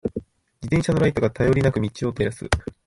[0.03, 0.25] 自
[0.63, 2.49] 転車のライトが、頼りなく道を照らす。